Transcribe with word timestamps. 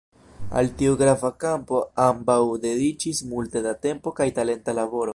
Al 0.61 0.71
tiu 0.79 0.95
grava 1.01 1.31
kampo 1.43 1.83
ambaŭ 2.05 2.39
dediĉis 2.65 3.23
multe 3.35 3.65
da 3.67 3.79
tempo 3.89 4.19
kaj 4.23 4.33
talenta 4.41 4.81
laboro. 4.81 5.09